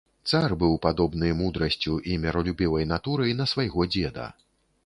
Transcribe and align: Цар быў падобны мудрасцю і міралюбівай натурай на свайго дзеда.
Цар 0.29 0.53
быў 0.63 0.71
падобны 0.85 1.29
мудрасцю 1.41 1.93
і 2.13 2.17
міралюбівай 2.25 2.91
натурай 2.93 3.37
на 3.43 3.51
свайго 3.55 3.87
дзеда. 3.93 4.27